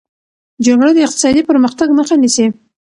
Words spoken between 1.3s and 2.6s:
پرمختګ مخه نیسي.